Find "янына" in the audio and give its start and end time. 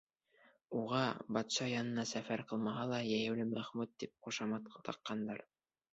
1.73-2.07